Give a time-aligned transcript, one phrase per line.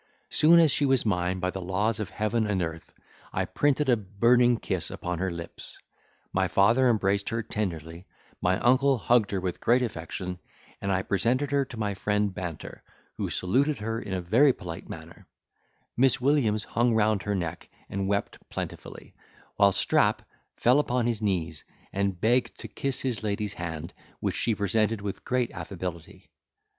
[0.31, 2.95] Soon as she was mine by the laws or heaven and earth,
[3.31, 5.77] I printed a burning kiss upon her lips;
[6.33, 8.07] my father embraced her tenderly,
[8.41, 10.39] my uncle hugged her with great affection,
[10.81, 12.81] and I presented her to my friend Banter,
[13.17, 15.27] who saluted her in a very polite manner;
[15.95, 19.13] Miss Williams hung round her neck, and went plentifully;
[19.57, 20.23] while Strap
[20.55, 21.63] fell upon his knees,
[21.93, 26.31] and begged to kiss his lady's hand, which she presented with great affability.